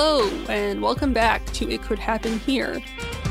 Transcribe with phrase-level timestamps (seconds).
[0.00, 2.80] Hello, and welcome back to It Could Happen Here.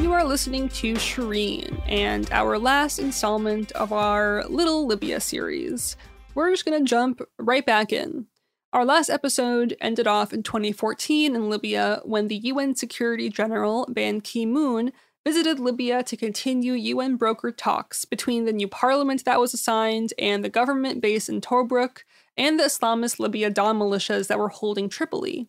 [0.02, 5.96] You are listening to Shireen and our last installment of our Little Libya series.
[6.36, 8.28] We're just to jump right back in.
[8.74, 14.20] Our last episode ended off in 2014 in Libya when the UN Security General Ban
[14.20, 14.92] Ki moon
[15.26, 20.44] visited Libya to continue UN brokered talks between the new parliament that was assigned and
[20.44, 22.00] the government base in Tobruk
[22.36, 25.48] and the Islamist Libya Dawn militias that were holding Tripoli.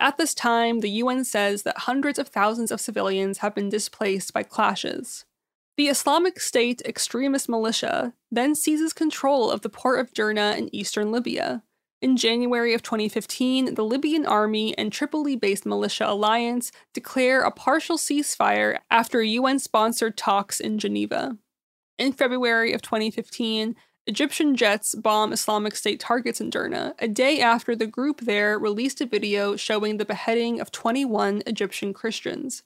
[0.00, 4.32] At this time, the UN says that hundreds of thousands of civilians have been displaced
[4.32, 5.24] by clashes.
[5.76, 11.10] The Islamic State extremist militia then seizes control of the port of Derna in eastern
[11.10, 11.62] Libya.
[12.00, 17.96] In January of 2015, the Libyan army and Tripoli based militia alliance declare a partial
[17.96, 21.36] ceasefire after UN sponsored talks in Geneva.
[21.98, 23.74] In February of 2015,
[24.08, 29.02] Egyptian jets bomb Islamic State targets in Derna, a day after the group there released
[29.02, 32.62] a video showing the beheading of 21 Egyptian Christians.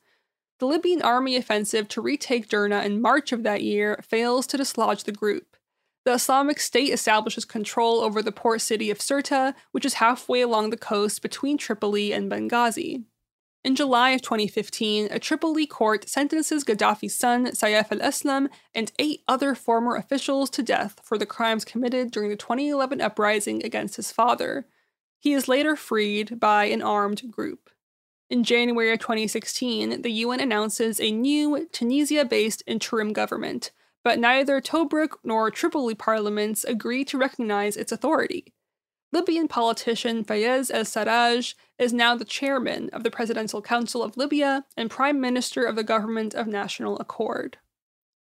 [0.61, 5.03] The Libyan army offensive to retake Derna in March of that year fails to dislodge
[5.03, 5.57] the group.
[6.05, 10.71] The Islamic State establishes control over the port city of Sirte, which is halfway along
[10.71, 13.03] the coast between Tripoli and Benghazi.
[13.65, 19.23] In July of 2015, a Tripoli court sentences Gaddafi's son, Saif al Islam, and eight
[19.29, 24.11] other former officials to death for the crimes committed during the 2011 uprising against his
[24.11, 24.67] father.
[25.21, 27.71] He is later freed by an armed group.
[28.29, 33.71] In January of 2016, the UN announces a new Tunisia based interim government,
[34.03, 38.53] but neither Tobruk nor Tripoli parliaments agree to recognize its authority.
[39.13, 44.65] Libyan politician Fayez el Sarraj is now the chairman of the Presidential Council of Libya
[44.75, 47.59] and prime minister of the Government of National Accord.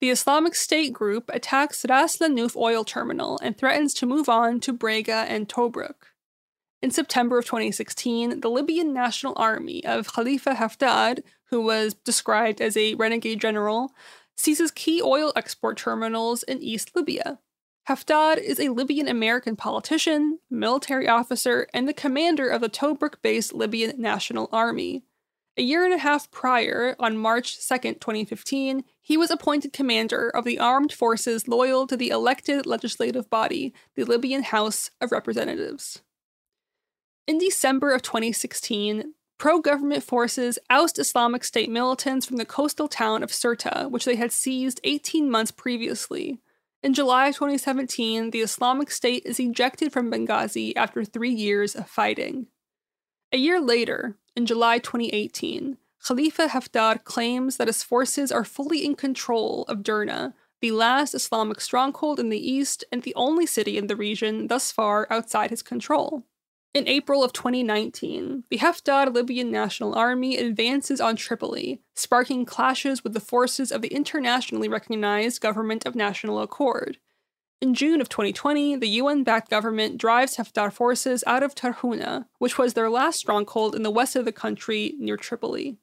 [0.01, 4.73] The Islamic State group attacks Ras Lanuf oil terminal and threatens to move on to
[4.73, 6.15] Brega and Tobruk.
[6.81, 11.19] In September of 2016, the Libyan National Army of Khalifa Haftar,
[11.51, 13.93] who was described as a renegade general,
[14.35, 17.39] seizes key oil export terminals in East Libya.
[17.91, 23.53] Haftar is a Libyan American politician, military officer, and the commander of the Tobruk based
[23.53, 25.03] Libyan National Army.
[25.57, 30.45] A year and a half prior, on March 2, 2015, he was appointed commander of
[30.45, 36.01] the armed forces loyal to the elected legislative body, the Libyan House of Representatives.
[37.27, 43.25] In December of 2016, pro government forces oust Islamic State militants from the coastal town
[43.25, 46.41] of Sirte, which they had seized 18 months previously.
[46.83, 52.47] In July 2017, the Islamic State is ejected from Benghazi after three years of fighting.
[53.33, 58.95] A year later, in July 2018, Khalifa Haftar claims that his forces are fully in
[58.95, 60.33] control of Derna,
[60.63, 64.73] the last Islamic stronghold in the east and the only city in the region thus
[64.73, 66.25] far outside his control.
[66.73, 73.13] In April of 2019, the Haftar Libyan National Army advances on Tripoli, sparking clashes with
[73.13, 76.99] the forces of the internationally recognized Government of National Accord.
[77.61, 82.57] In June of 2020, the UN backed government drives Haftar forces out of Tarhuna, which
[82.57, 85.77] was their last stronghold in the west of the country near Tripoli.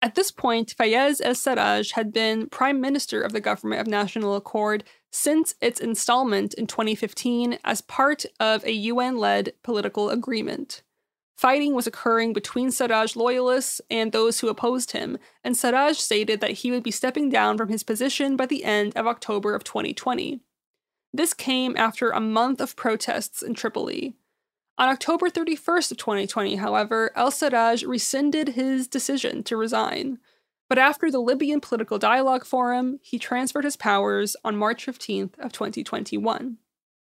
[0.00, 4.36] At this point, Fayez el Sarraj had been Prime Minister of the Government of National
[4.36, 4.84] Accord
[5.14, 10.82] since its installment in 2015 as part of a UN led political agreement.
[11.36, 16.58] Fighting was occurring between Sarraj loyalists and those who opposed him, and Sarraj stated that
[16.58, 20.40] he would be stepping down from his position by the end of October of 2020.
[21.12, 24.16] This came after a month of protests in Tripoli.
[24.78, 30.18] On October 31st of 2020, however, El Sarraj rescinded his decision to resign.
[30.74, 35.52] But after the Libyan Political Dialogue Forum, he transferred his powers on March 15th of
[35.52, 36.56] 2021.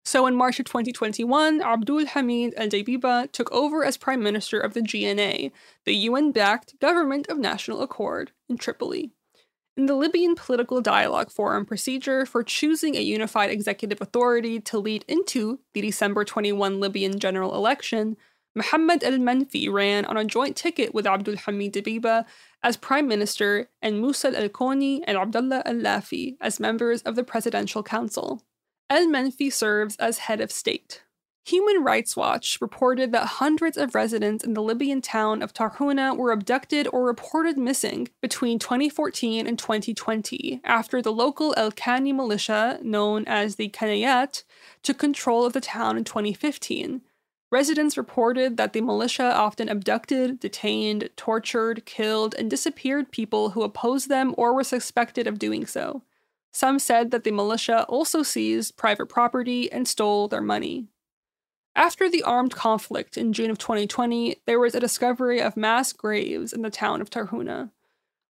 [0.06, 4.76] So in March of 2021, Abdul Hamid al Deibiba took over as Prime Minister of
[4.76, 5.52] the GNA,
[5.86, 9.10] the UN-backed Government of National Accord, in Tripoli.
[9.76, 15.04] In the Libyan Political Dialogue Forum procedure for choosing a unified executive authority to lead
[15.08, 18.18] into the December 21 Libyan general election,
[18.58, 22.26] Mohammed El Menfi ran on a joint ticket with Abdul Hamid Deibiba
[22.64, 27.24] as Prime Minister and Musa Al Koni and Abdullah Al Lafi as members of the
[27.24, 28.42] Presidential Council.
[28.90, 31.04] El Menfi serves as head of state.
[31.46, 36.32] Human Rights Watch reported that hundreds of residents in the Libyan town of Tarhuna were
[36.32, 43.24] abducted or reported missing between 2014 and 2020 after the local El Kani militia, known
[43.28, 44.44] as the Kanayat,
[44.82, 47.02] took control of the town in 2015.
[47.50, 54.10] Residents reported that the militia often abducted, detained, tortured, killed, and disappeared people who opposed
[54.10, 56.04] them or were suspected of doing so.
[56.52, 60.88] Some said that the militia also seized private property and stole their money.
[61.74, 66.52] After the armed conflict in June of 2020, there was a discovery of mass graves
[66.52, 67.70] in the town of Tarhuna.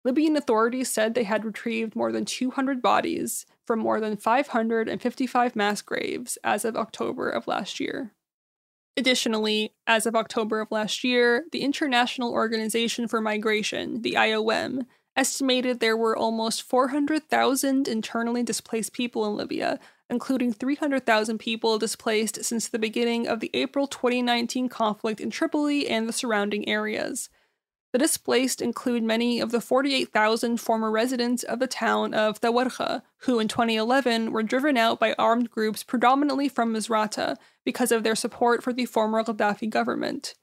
[0.03, 5.81] Libyan authorities said they had retrieved more than 200 bodies from more than 555 mass
[5.81, 8.13] graves as of October of last year.
[8.97, 15.79] Additionally, as of October of last year, the International Organization for Migration, the IOM, estimated
[15.79, 19.79] there were almost 400,000 internally displaced people in Libya,
[20.09, 26.09] including 300,000 people displaced since the beginning of the April 2019 conflict in Tripoli and
[26.09, 27.29] the surrounding areas.
[27.93, 33.39] The displaced include many of the 48,000 former residents of the town of Tawergha, who
[33.39, 38.61] in 2011 were driven out by armed groups predominantly from Misrata because of their support
[38.61, 40.35] for the former Gaddafi government.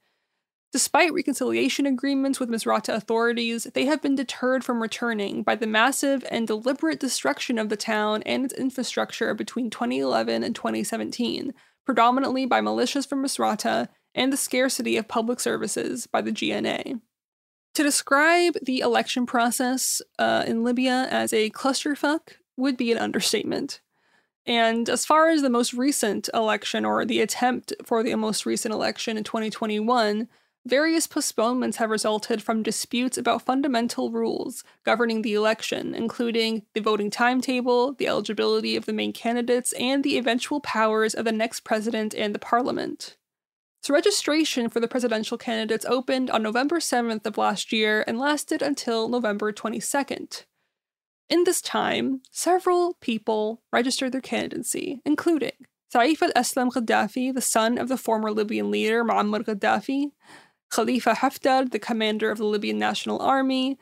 [0.73, 6.25] Despite reconciliation agreements with Misrata authorities, they have been deterred from returning by the massive
[6.31, 11.55] and deliberate destruction of the town and its infrastructure between 2011 and 2017,
[11.85, 17.01] predominantly by militias from Misrata and the scarcity of public services by the GNA.
[17.75, 23.81] To describe the election process uh, in Libya as a clusterfuck would be an understatement.
[24.47, 28.73] And as far as the most recent election, or the attempt for the most recent
[28.73, 30.29] election in 2021,
[30.67, 37.11] Various postponements have resulted from disputes about fundamental rules governing the election, including the voting
[37.11, 42.15] timetable, the eligibility of the main candidates, and the eventual powers of the next president
[42.15, 43.19] and the parliament.
[43.85, 48.63] So, registration for the presidential candidates opened on November 7th of last year and lasted
[48.63, 50.45] until November 22nd.
[51.29, 57.77] In this time, several people registered their candidacy, including Saif al Islam Gaddafi, the son
[57.77, 60.13] of the former Libyan leader Muammar Gaddafi,
[60.71, 63.79] Khalifa Haftar, the commander of the Libyan National Army,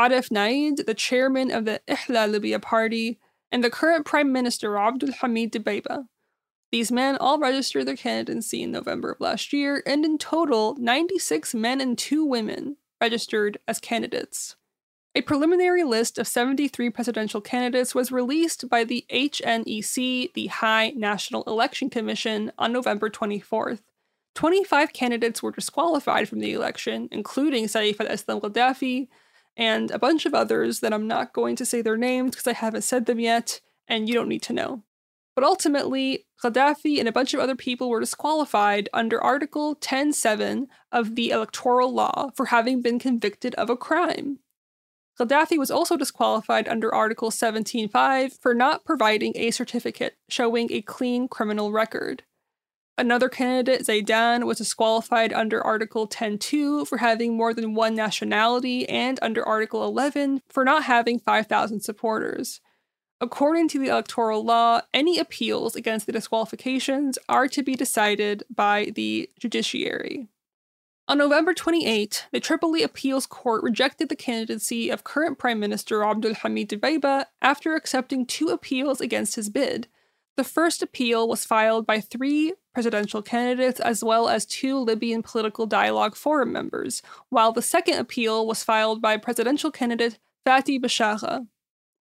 [0.00, 3.18] Arif Naid, the chairman of the Ihya Libya Party,
[3.52, 6.06] and the current Prime Minister Abdul Hamid Deibiba.
[6.70, 11.54] These men all registered their candidacy in November of last year, and in total, 96
[11.54, 14.56] men and 2 women registered as candidates.
[15.14, 21.42] A preliminary list of 73 presidential candidates was released by the HNEC, the High National
[21.44, 23.80] Election Commission, on November 24th.
[24.34, 29.08] 25 candidates were disqualified from the election, including Saif al Islam Gaddafi
[29.56, 32.52] and a bunch of others that I'm not going to say their names because I
[32.52, 34.84] haven't said them yet, and you don't need to know.
[35.38, 41.14] But ultimately, Gaddafi and a bunch of other people were disqualified under Article 10.7 of
[41.14, 44.40] the electoral law for having been convicted of a crime.
[45.16, 51.28] Gaddafi was also disqualified under Article 17.5 for not providing a certificate showing a clean
[51.28, 52.24] criminal record.
[52.96, 59.20] Another candidate, Zaidan, was disqualified under Article 10.2 for having more than one nationality and
[59.22, 62.60] under Article 11 for not having 5,000 supporters.
[63.20, 68.92] According to the electoral law, any appeals against the disqualifications are to be decided by
[68.94, 70.28] the judiciary.
[71.08, 76.34] On November 28, the Tripoli Appeals Court rejected the candidacy of current Prime Minister Abdul
[76.34, 79.88] Hamid Dbeiba after accepting two appeals against his bid.
[80.36, 85.66] The first appeal was filed by three presidential candidates as well as two Libyan Political
[85.66, 91.46] Dialogue Forum members, while the second appeal was filed by presidential candidate Fathi Bashagha.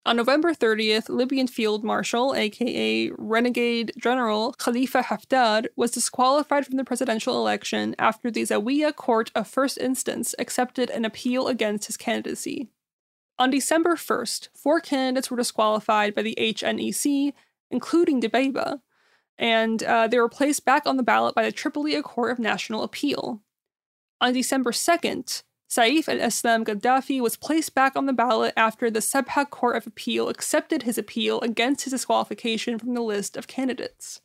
[0.08, 6.86] On November 30th, Libyan Field Marshal, aka Renegade General Khalifa Haftar, was disqualified from the
[6.86, 12.70] presidential election after the Zawiya Court of First Instance accepted an appeal against his candidacy.
[13.38, 17.34] On December 1st, four candidates were disqualified by the HNEC,
[17.70, 18.80] including Dbeiba,
[19.38, 22.84] and uh, they were placed back on the ballot by the Tripoli Court of National
[22.84, 23.42] Appeal.
[24.22, 29.50] On December 2nd, Saif al-Islam Gaddafi was placed back on the ballot after the Sabha
[29.50, 34.22] Court of Appeal accepted his appeal against his disqualification from the list of candidates.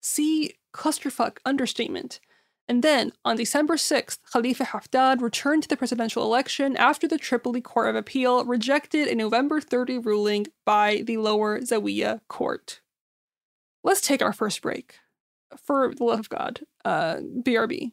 [0.00, 2.20] See clusterfuck understatement.
[2.68, 7.60] And then, on December 6th, Khalifa Haftar returned to the presidential election after the Tripoli
[7.60, 12.80] Court of Appeal rejected a November 30 ruling by the lower Zawiya court.
[13.84, 14.96] Let's take our first break.
[15.62, 17.92] For the love of God, uh, BRB.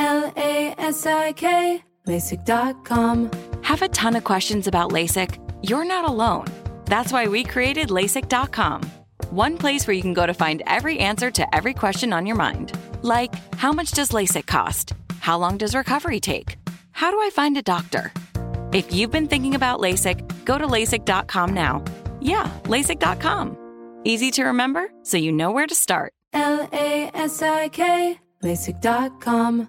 [0.00, 3.30] L A S I K, LASIK.com.
[3.62, 5.38] Have a ton of questions about LASIK?
[5.62, 6.46] You're not alone.
[6.86, 8.82] That's why we created LASIK.com.
[9.30, 12.36] One place where you can go to find every answer to every question on your
[12.36, 12.72] mind.
[13.02, 14.94] Like, how much does LASIK cost?
[15.20, 16.56] How long does recovery take?
[16.92, 18.10] How do I find a doctor?
[18.72, 21.84] If you've been thinking about LASIK, go to LASIK.com now.
[22.20, 23.56] Yeah, LASIK.com.
[24.04, 26.14] Easy to remember, so you know where to start.
[26.32, 29.68] L A S I K, LASIK.com.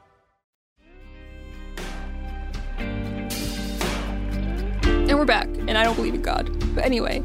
[5.11, 6.49] And we're back, and I don't believe in God.
[6.73, 7.21] But anyway,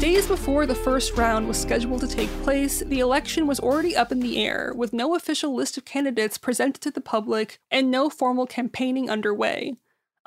[0.00, 4.10] days before the first round was scheduled to take place, the election was already up
[4.10, 8.10] in the air, with no official list of candidates presented to the public and no
[8.10, 9.76] formal campaigning underway.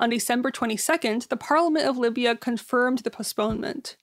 [0.00, 3.98] On December 22nd, the Parliament of Libya confirmed the postponement.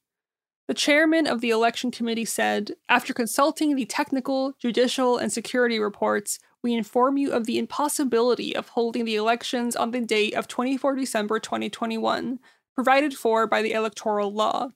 [0.67, 6.37] The chairman of the election committee said, After consulting the technical, judicial, and security reports,
[6.61, 10.95] we inform you of the impossibility of holding the elections on the date of 24
[10.95, 12.37] December 2021
[12.79, 14.69] provided for by the electoral law.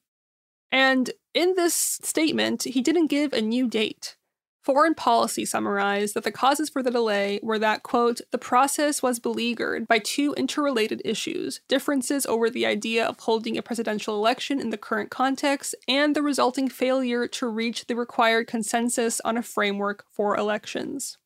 [0.74, 4.18] And in this statement, he didn't give a new date.
[4.62, 9.20] Foreign policy summarized that the causes for the delay were that, quote, the process was
[9.20, 14.70] beleaguered by two interrelated issues differences over the idea of holding a presidential election in
[14.70, 20.04] the current context, and the resulting failure to reach the required consensus on a framework
[20.12, 21.18] for elections.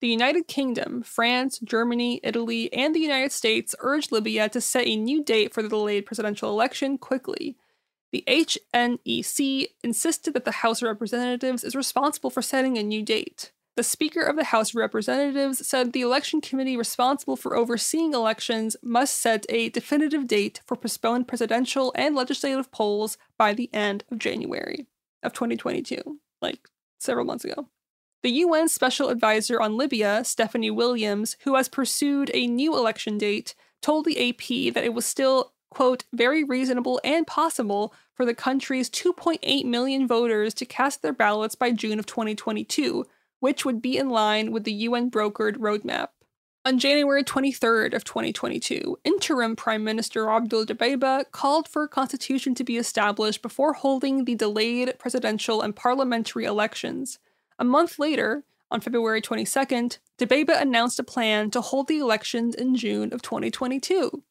[0.00, 4.96] The United Kingdom, France, Germany, Italy, and the United States urged Libya to set a
[4.96, 7.56] new date for the delayed presidential election quickly,
[8.12, 13.52] the HNEC insisted that the House of Representatives is responsible for setting a new date.
[13.76, 18.74] The Speaker of the House of Representatives said the election committee responsible for overseeing elections
[18.82, 24.18] must set a definitive date for postponed presidential and legislative polls by the end of
[24.18, 24.86] January
[25.22, 27.68] of 2022, like several months ago.
[28.26, 33.54] The UN Special Advisor on Libya, Stephanie Williams, who has pursued a new election date,
[33.80, 38.90] told the AP that it was still quote, very reasonable and possible for the country's
[38.90, 43.06] 2.8 million voters to cast their ballots by June of 2022,
[43.38, 46.08] which would be in line with the UN brokered roadmap.
[46.64, 52.64] On January 23rd of 2022, interim Prime Minister Abdul Dbeiba called for a constitution to
[52.64, 57.20] be established before holding the delayed presidential and parliamentary elections.
[57.58, 62.74] A month later, on February 22nd, Dbeiba announced a plan to hold the elections in
[62.74, 64.22] June of 2022.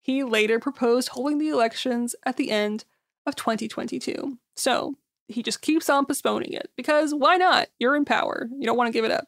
[0.00, 2.84] He later proposed holding the elections at the end
[3.26, 4.38] of 2022.
[4.56, 4.96] So
[5.28, 7.68] he just keeps on postponing it because why not?
[7.78, 8.48] You're in power.
[8.58, 9.26] You don't want to give it up.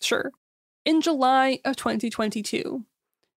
[0.00, 0.32] Sure.
[0.84, 2.84] In July of 2022,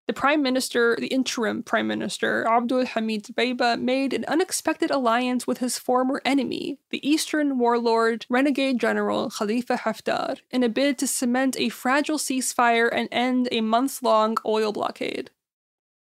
[0.10, 5.60] the Prime Minister, the interim Prime Minister, Abdul Hamid Dbeiba, made an unexpected alliance with
[5.60, 11.60] his former enemy, the Eastern warlord, renegade general Khalifa Haftar, in a bid to cement
[11.60, 15.30] a fragile ceasefire and end a month long oil blockade.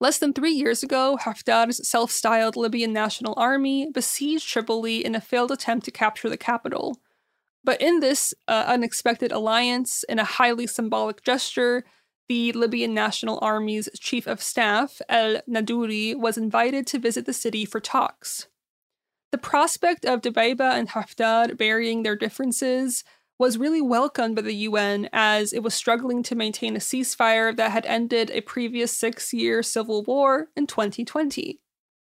[0.01, 5.21] Less than three years ago, Haftar's self styled Libyan National Army besieged Tripoli in a
[5.21, 6.99] failed attempt to capture the capital.
[7.63, 11.85] But in this uh, unexpected alliance, in a highly symbolic gesture,
[12.27, 17.65] the Libyan National Army's chief of staff, El Naduri, was invited to visit the city
[17.65, 18.47] for talks.
[19.31, 23.03] The prospect of Dbeiba and Haftar burying their differences
[23.37, 27.71] was really welcomed by the UN as it was struggling to maintain a ceasefire that
[27.71, 31.59] had ended a previous six year civil war in 2020.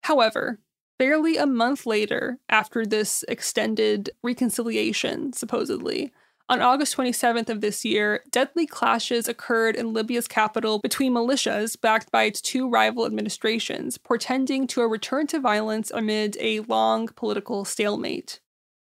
[0.03, 0.59] However,
[0.97, 6.13] barely a month later, after this extended reconciliation, supposedly,
[6.49, 12.11] on August 27th of this year, deadly clashes occurred in Libya's capital between militias backed
[12.11, 17.65] by its two rival administrations, portending to a return to violence amid a long political
[17.65, 18.39] stalemate.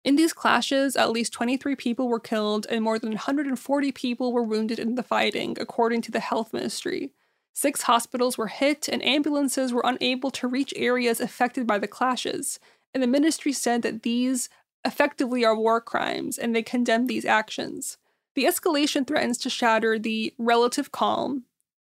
[0.05, 4.43] In these clashes, at least 23 people were killed and more than 140 people were
[4.43, 7.11] wounded in the fighting, according to the health ministry.
[7.53, 12.57] Six hospitals were hit, and ambulances were unable to reach areas affected by the clashes.
[12.93, 14.47] And the ministry said that these
[14.85, 17.97] effectively are war crimes, and they condemn these actions.
[18.35, 21.43] The escalation threatens to shatter the relative calm,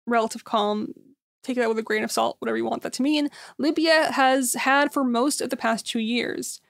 [0.07, 0.95] relative calm,
[1.43, 4.55] take that with a grain of salt, whatever you want that to mean, Libya has
[4.55, 6.61] had for most of the past two years.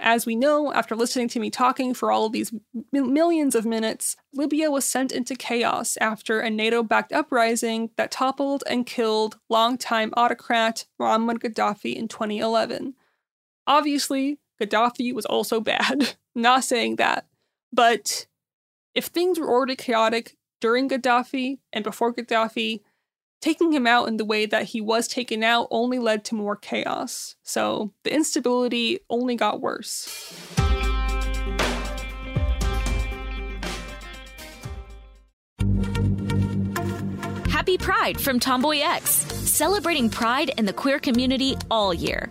[0.00, 2.52] As we know, after listening to me talking for all of these
[2.92, 8.62] millions of minutes, Libya was sent into chaos after a NATO backed uprising that toppled
[8.68, 12.94] and killed longtime autocrat Muammar Gaddafi in 2011.
[13.66, 17.26] Obviously, Gaddafi was also bad, not saying that,
[17.72, 18.26] but
[18.94, 22.80] if things were already chaotic during Gaddafi and before Gaddafi,
[23.40, 26.56] taking him out in the way that he was taken out only led to more
[26.56, 27.36] chaos.
[27.42, 30.08] So the instability only got worse.
[37.48, 42.30] Happy Pride from Tomboy X, celebrating pride in the queer community all year.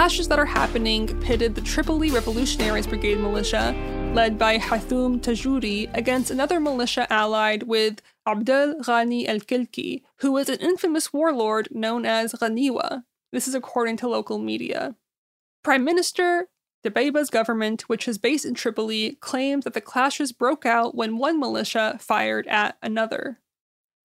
[0.00, 3.74] Clashes that are happening pitted the Tripoli Revolutionaries Brigade militia,
[4.14, 10.48] led by Hathum Tajuri, against another militia allied with Abdel Ghani el Kikli, who was
[10.48, 13.02] an infamous warlord known as Ghaniwa.
[13.30, 14.96] This is according to local media.
[15.62, 16.48] Prime Minister
[16.82, 21.38] Dabeiba's government, which is based in Tripoli, claims that the clashes broke out when one
[21.38, 23.38] militia fired at another.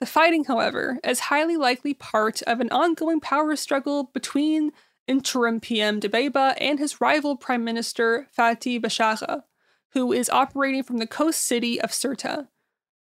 [0.01, 4.73] The fighting, however, is highly likely part of an ongoing power struggle between
[5.07, 9.43] interim PM Dabeiba and his rival Prime Minister Fathi Bashagha,
[9.93, 12.47] who is operating from the coast city of Sirte.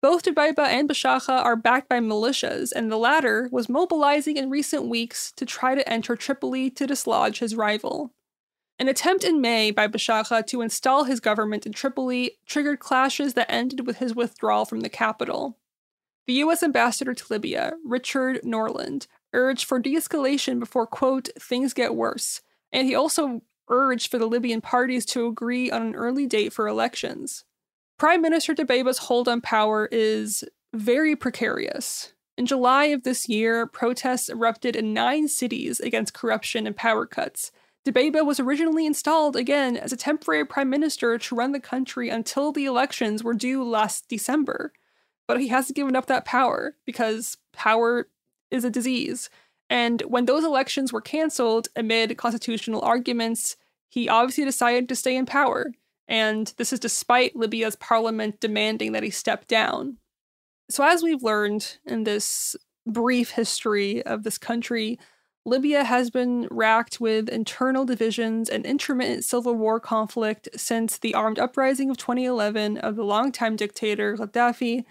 [0.03, 4.87] Both Dabeiba and Bashagha are backed by militias, and the latter was mobilizing in recent
[4.87, 8.12] weeks to try to enter Tripoli to dislodge his rival.
[8.79, 13.51] An attempt in May by Bashagha to install his government in Tripoli triggered clashes that
[13.51, 15.59] ended with his withdrawal from the capital.
[16.27, 21.94] The US ambassador to Libya, Richard Norland, urged for de escalation before, quote, things get
[21.94, 22.40] worse.
[22.73, 26.68] And he also urged for the Libyan parties to agree on an early date for
[26.68, 27.44] elections.
[27.99, 32.12] Prime Minister Dabeiba's hold on power is very precarious.
[32.37, 37.53] In July of this year, protests erupted in nine cities against corruption and power cuts.
[37.87, 42.51] Dabeiba was originally installed again as a temporary prime minister to run the country until
[42.51, 44.73] the elections were due last December.
[45.29, 48.09] But he hasn't given up that power because power
[48.55, 49.29] is a disease.
[49.69, 53.57] And when those elections were canceled amid constitutional arguments,
[53.88, 55.73] he obviously decided to stay in power.
[56.07, 59.99] And this is despite Libya's parliament demanding that he step down.
[60.71, 64.99] So, as we've learned in this brief history of this country,
[65.47, 71.38] Libya has been racked with internal divisions and intermittent civil war conflict since the armed
[71.38, 74.85] uprising of 2011 of the longtime dictator Gaddafi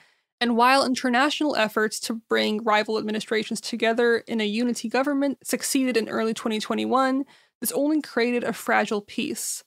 [0.44, 6.10] and while international efforts to bring rival administrations together in a unity government succeeded in
[6.10, 7.24] early 2021,
[7.62, 9.64] this only created a fragile peace.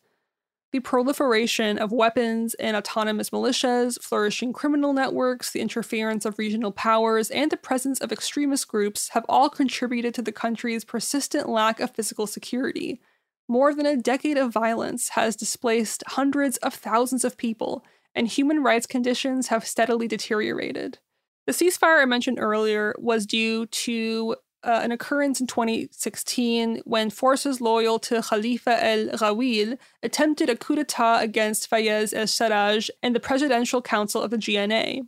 [0.72, 7.30] The proliferation of weapons and autonomous militias, flourishing criminal networks, the interference of regional powers,
[7.30, 11.92] and the presence of extremist groups have all contributed to the country's persistent lack of
[11.92, 13.00] physical security.
[13.48, 17.82] More than a decade of violence has displaced hundreds of thousands of people
[18.16, 20.98] and human rights conditions have steadily deteriorated.
[21.46, 27.61] The ceasefire I mentioned earlier was due to uh, an occurrence in 2016 when forces
[27.61, 33.20] loyal to Khalifa el Ghawil attempted a coup d'etat against Fayez el Sarraj and the
[33.20, 35.07] Presidential Council of the GNA.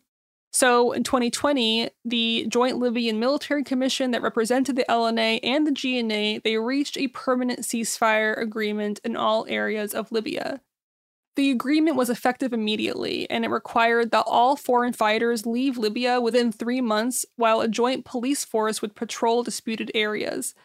[0.52, 6.42] So in 2020, the Joint Libyan Military Commission that represented the LNA and the GNA,
[6.42, 10.60] they reached a permanent ceasefire agreement in all areas of Libya.
[11.38, 16.50] The agreement was effective immediately, and it required that all foreign fighters leave Libya within
[16.50, 20.56] three months, while a joint police force would patrol disputed areas.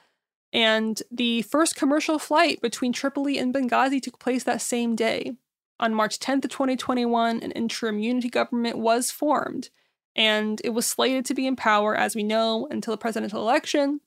[0.52, 5.34] And the first commercial flight between Tripoli and Benghazi took place that same day.
[5.80, 9.70] On March 10th, of 2021, an interim unity government was formed,
[10.16, 14.02] and it was slated to be in power, as we know, until the presidential election,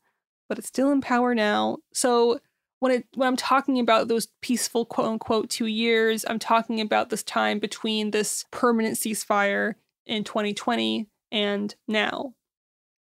[0.49, 1.79] but it's still in power now.
[1.95, 2.41] So
[2.81, 7.11] when it when I'm talking about those peaceful quote unquote two years, I'm talking about
[7.11, 9.75] this time between this permanent ceasefire
[10.07, 12.35] in 2020 and now.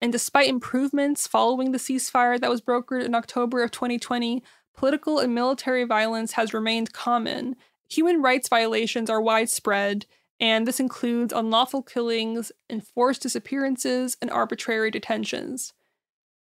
[0.01, 4.43] And despite improvements following the ceasefire that was brokered in October of 2020,
[4.77, 7.57] political and military violence has remained common.
[7.91, 10.07] Human rights violations are widespread,
[10.39, 15.73] and this includes unlawful killings, enforced disappearances, and arbitrary detentions.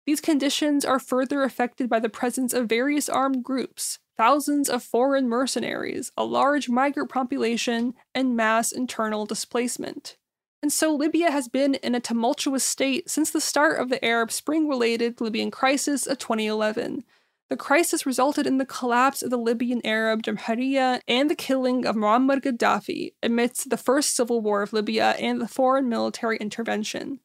[0.07, 5.29] These conditions are further affected by the presence of various armed groups, thousands of foreign
[5.29, 10.17] mercenaries, a large migrant population, and mass internal displacement.
[10.63, 14.33] And so Libya has been in a tumultuous state since the start of the Arab
[14.33, 17.05] Spring related Libyan crisis of 2011.
[17.51, 21.97] The crisis resulted in the collapse of the Libyan Arab Jamahiriya and the killing of
[21.97, 27.21] Muammar Gaddafi amidst the first civil war of Libya and the foreign military intervention.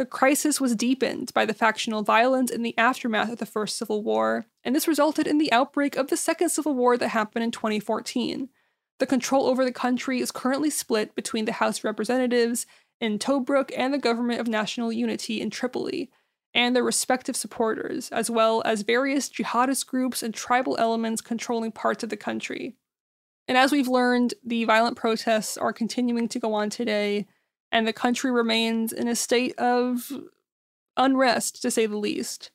[0.00, 4.02] The crisis was deepened by the factional violence in the aftermath of the First Civil
[4.02, 7.50] War, and this resulted in the outbreak of the Second Civil War that happened in
[7.50, 8.48] 2014.
[8.98, 12.64] The control over the country is currently split between the House of Representatives
[12.98, 16.10] in Tobruk and the Government of National Unity in Tripoli,
[16.54, 22.02] and their respective supporters, as well as various jihadist groups and tribal elements controlling parts
[22.02, 22.74] of the country.
[23.46, 27.26] And as we've learned, the violent protests are continuing to go on today,
[27.72, 30.12] and the country remains in a state of
[30.96, 32.50] unrest, to say the least.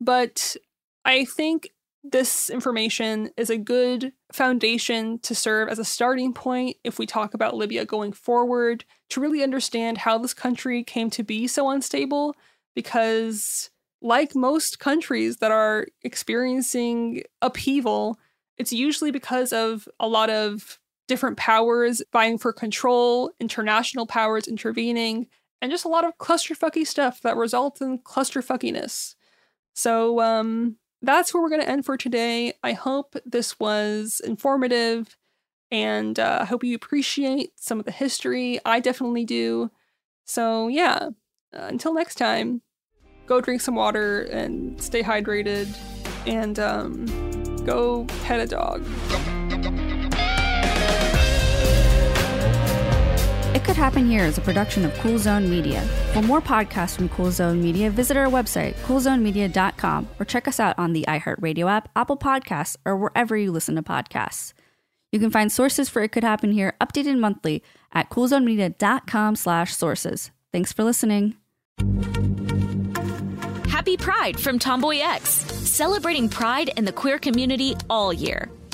[0.00, 0.56] But
[1.04, 1.70] I think
[2.02, 7.34] this information is a good foundation to serve as a starting point if we talk
[7.34, 12.34] about Libya going forward, to really understand how this country came to be so unstable.
[12.74, 13.70] Because,
[14.02, 18.18] like most countries that are experiencing upheaval,
[18.58, 25.26] it's usually because of a lot of different powers vying for control, international powers intervening,
[25.62, 29.14] and just a lot of clusterfucky stuff that results in clusterfuckiness.
[29.74, 32.54] So, um, that's where we're going to end for today.
[32.62, 35.16] I hope this was informative
[35.70, 38.58] and uh, I hope you appreciate some of the history.
[38.64, 39.70] I definitely do.
[40.24, 41.10] So, yeah,
[41.54, 42.62] uh, until next time,
[43.26, 45.68] go drink some water and stay hydrated
[46.26, 47.06] and um,
[47.64, 48.84] go pet a dog.
[53.66, 55.80] Could Happen Here is a production of Cool Zone Media.
[56.12, 60.78] For more podcasts from Cool Zone Media, visit our website, coolzonemedia.com, or check us out
[60.78, 64.52] on the iHeartRadio app, Apple Podcasts, or wherever you listen to podcasts.
[65.10, 67.60] You can find sources for It Could Happen Here updated monthly
[67.92, 70.30] at coolzonemedia.com slash sources.
[70.52, 71.34] Thanks for listening.
[73.68, 78.48] Happy Pride from Tomboy X, celebrating pride and the queer community all year.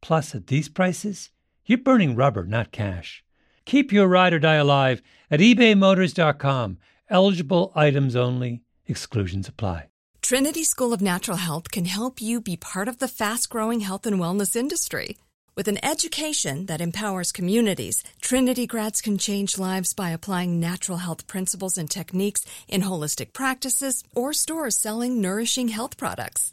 [0.00, 1.30] Plus, at these prices,
[1.66, 3.24] you're burning rubber, not cash.
[3.64, 6.78] Keep your ride or die alive at ebaymotors.com.
[7.10, 9.88] Eligible items only, exclusions apply.
[10.22, 14.06] Trinity School of Natural Health can help you be part of the fast growing health
[14.06, 15.16] and wellness industry.
[15.56, 21.26] With an education that empowers communities, Trinity grads can change lives by applying natural health
[21.26, 26.52] principles and techniques in holistic practices or stores selling nourishing health products.